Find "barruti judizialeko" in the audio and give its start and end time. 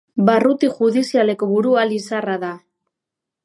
0.27-1.51